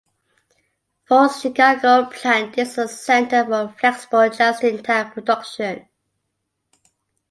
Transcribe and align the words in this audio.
Ford's 1.05 1.41
Chicago 1.41 2.05
plant 2.05 2.57
is 2.57 2.75
a 2.79 2.87
center 2.87 3.45
for 3.45 3.71
flexible 3.79 4.31
just-in-time 4.31 5.11
production. 5.11 5.87